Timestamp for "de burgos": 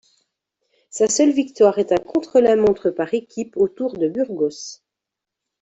3.99-4.81